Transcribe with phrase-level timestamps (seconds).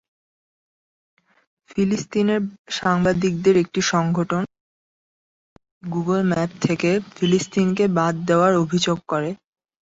[1.69, 2.41] ফিলিস্তিনের
[2.77, 9.29] সাংবাদিকদের একটি সংগঠন সম্প্রতি গুগল ম্যাপ থেকে ফিলিস্তিনকে বাদ দেওয়ার অভিযোগ করে।